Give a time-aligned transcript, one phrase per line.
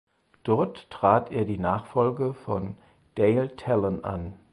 [0.43, 2.75] Dort trat er die Nachfolge von
[3.19, 4.33] Dale Tallon an.